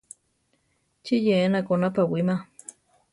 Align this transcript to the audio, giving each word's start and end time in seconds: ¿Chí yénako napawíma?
¿Chí 1.03 1.15
yénako 1.25 1.73
napawíma? 1.81 2.35